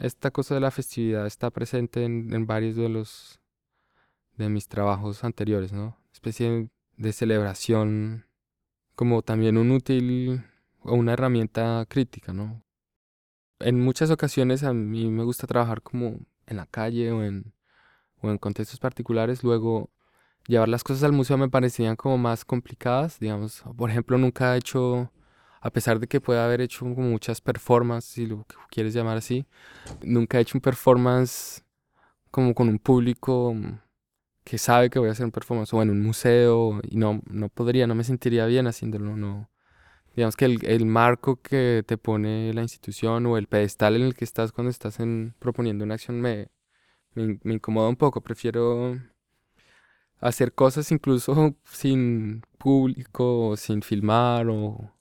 [0.00, 3.40] esta cosa de la festividad está presente en, varios de los
[4.36, 5.98] de mis trabajos anteriores, ¿no?
[6.12, 8.26] Especie de celebración
[8.94, 10.42] como también un útil
[10.80, 12.64] o una herramienta crítica, ¿no?
[13.58, 17.52] En muchas ocasiones a mí me gusta trabajar como en la calle o en,
[18.22, 19.90] o en contextos particulares, luego
[20.46, 24.58] llevar las cosas al museo me parecían como más complicadas, digamos, por ejemplo, nunca he
[24.58, 25.12] hecho,
[25.60, 29.46] a pesar de que pueda haber hecho muchas performances, si lo quieres llamar así,
[30.02, 31.62] nunca he hecho un performance
[32.30, 33.54] como con un público
[34.44, 37.48] que sabe que voy a hacer un performance o en un museo y no, no
[37.50, 39.50] podría, no me sentiría bien haciéndolo, no.
[40.16, 44.14] Digamos que el, el marco que te pone la institución o el pedestal en el
[44.14, 46.48] que estás cuando estás en, proponiendo una acción me,
[47.14, 48.98] me, me incomoda un poco, prefiero
[50.20, 54.92] hacer cosas incluso sin público, sin filmar o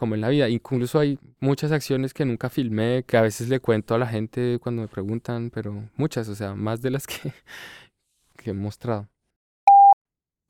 [0.00, 0.48] como en la vida.
[0.48, 4.58] Incluso hay muchas acciones que nunca filmé, que a veces le cuento a la gente
[4.58, 7.34] cuando me preguntan, pero muchas, o sea, más de las que,
[8.36, 9.08] que he mostrado.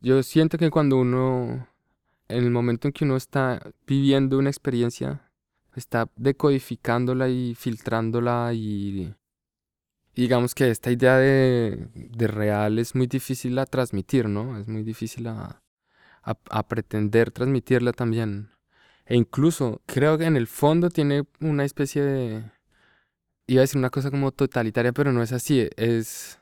[0.01, 1.67] Yo siento que cuando uno,
[2.29, 5.29] en el momento en que uno está viviendo una experiencia,
[5.75, 9.13] está decodificándola y filtrándola y
[10.15, 14.59] digamos que esta idea de, de, real es muy difícil a transmitir, ¿no?
[14.59, 15.63] Es muy difícil a,
[16.23, 18.51] a, a, pretender transmitirla también.
[19.11, 22.45] E incluso creo que en el fondo tiene una especie de...
[23.47, 25.69] Iba a decir una cosa como totalitaria, pero no es así.
[25.77, 26.41] Es...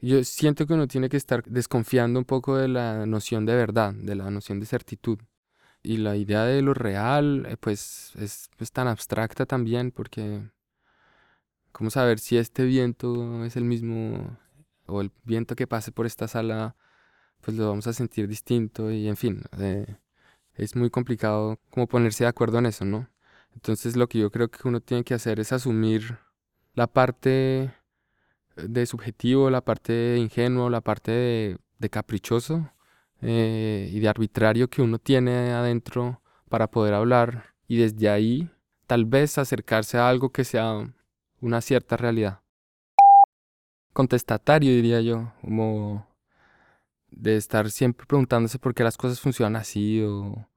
[0.00, 3.94] Yo siento que uno tiene que estar desconfiando un poco de la noción de verdad,
[3.94, 5.18] de la noción de certitud.
[5.82, 10.42] Y la idea de lo real, eh, pues, es pues, tan abstracta también, porque
[11.74, 14.38] ¿Cómo saber si este viento es el mismo
[14.86, 16.76] o el viento que pase por esta sala,
[17.40, 19.96] pues lo vamos a sentir distinto y en fin, eh,
[20.54, 23.08] es muy complicado como ponerse de acuerdo en eso, ¿no?
[23.54, 26.18] Entonces lo que yo creo que uno tiene que hacer es asumir
[26.74, 27.72] la parte
[28.56, 32.70] de subjetivo, la parte de ingenuo, la parte de, de caprichoso
[33.20, 38.50] eh, y de arbitrario que uno tiene adentro para poder hablar y desde ahí
[38.86, 40.92] tal vez acercarse a algo que sea
[41.40, 42.40] una cierta realidad.
[43.92, 46.06] Contestatario, diría yo, como
[47.16, 50.48] de estar siempre preguntándose por qué las cosas funcionan así o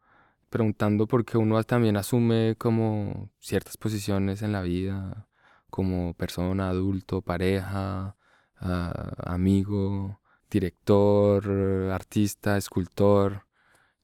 [0.50, 5.28] preguntando por qué uno también asume como ciertas posiciones en la vida,
[5.70, 8.16] como persona, adulto, pareja,
[8.62, 11.48] uh, amigo, director,
[11.92, 13.46] artista, escultor.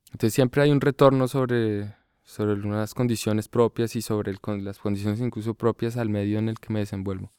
[0.08, 5.19] Entonces siempre hay un retorno sobre sobre unas condiciones propias y sobre el, las condiciones
[5.19, 7.31] incluso propias al medio en el que me desenvuelvo.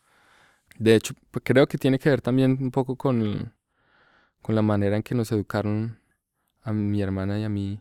[0.78, 3.54] De hecho, pues creo que tiene que ver también un poco con,
[4.44, 5.98] con la manera en que nos educaron
[6.62, 7.80] a mi hermana y a mí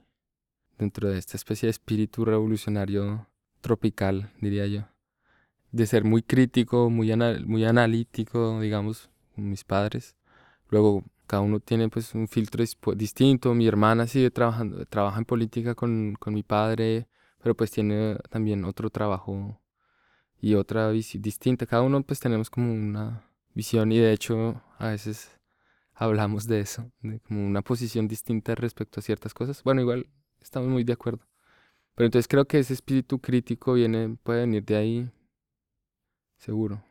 [0.77, 3.27] dentro de esta especie de espíritu revolucionario
[3.59, 4.87] tropical, diría yo.
[5.73, 7.13] De ser muy crítico, muy,
[7.45, 10.15] muy analítico, digamos, mis padres.
[10.69, 12.63] Luego cada uno tiene pues un filtro
[12.95, 13.53] distinto.
[13.53, 17.09] Mi hermana sigue trabajando, trabaja en política con, con mi padre,
[17.41, 19.59] pero pues tiene también otro trabajo
[20.39, 21.65] y otra visión distinta.
[21.65, 25.42] Cada uno pues tenemos como una visión y de hecho a veces
[25.93, 29.63] hablamos de eso, de como una posición distinta respecto a ciertas cosas.
[29.63, 30.07] Bueno, igual
[30.41, 31.25] estamos muy de acuerdo.
[31.95, 35.11] Pero entonces creo que ese espíritu crítico viene, puede venir de ahí,
[36.37, 36.83] seguro.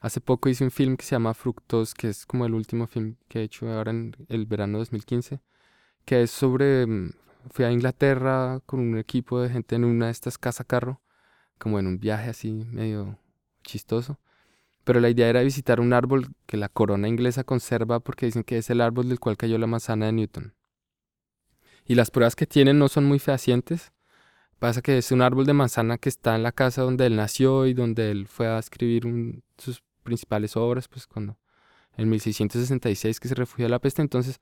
[0.00, 3.16] Hace poco hice un film que se llama Fructos, que es como el último film
[3.28, 5.40] que he hecho ahora en el verano 2015,
[6.04, 6.86] que es sobre...
[6.86, 7.12] Mm,
[7.50, 11.00] fui a Inglaterra con un equipo de gente en una de estas casa carro,
[11.58, 13.18] como en un viaje así medio
[13.62, 14.18] chistoso.
[14.88, 18.56] Pero la idea era visitar un árbol que la corona inglesa conserva porque dicen que
[18.56, 20.54] es el árbol del cual cayó la manzana de Newton.
[21.84, 23.92] Y las pruebas que tienen no son muy fehacientes.
[24.58, 27.66] Pasa que es un árbol de manzana que está en la casa donde él nació
[27.66, 29.04] y donde él fue a escribir
[29.58, 31.36] sus principales obras, pues cuando
[31.98, 34.40] en 1666 que se refugió a la peste, entonces,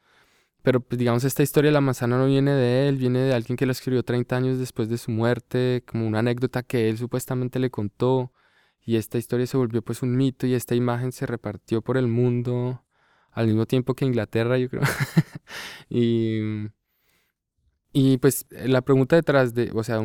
[0.63, 3.57] pero pues digamos esta historia de la manzana no viene de él, viene de alguien
[3.57, 7.59] que la escribió 30 años después de su muerte, como una anécdota que él supuestamente
[7.59, 8.33] le contó,
[8.87, 12.07] y esta historia se volvió pues un mito y esta imagen se repartió por el
[12.07, 12.85] mundo
[13.33, 14.83] al mismo tiempo que Inglaterra, yo creo.
[15.91, 16.69] y,
[17.93, 20.01] y pues la pregunta detrás de, o sea,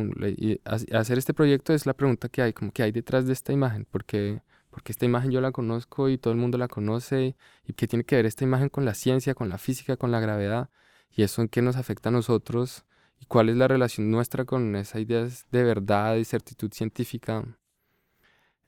[0.92, 3.86] hacer este proyecto es la pregunta que hay, como que hay detrás de esta imagen,
[3.90, 4.42] porque
[4.72, 7.36] porque esta imagen yo la conozco y todo el mundo la conoce,
[7.66, 10.18] y qué tiene que ver esta imagen con la ciencia, con la física, con la
[10.20, 10.70] gravedad,
[11.10, 12.84] y eso en qué nos afecta a nosotros,
[13.20, 17.44] y cuál es la relación nuestra con esa idea de verdad y certitud científica.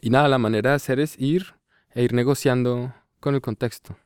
[0.05, 1.55] Y nada, la manera de hacer es ir
[1.95, 3.97] e ir negociando con el contexto.